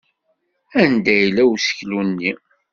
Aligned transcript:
Anda 0.81 1.13
yella 1.19 1.43
useklu-nni? 1.53 2.31